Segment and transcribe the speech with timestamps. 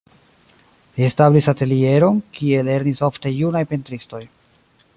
[0.95, 4.23] Li establis atelieron, kie lernis ofte junaj pentristoj.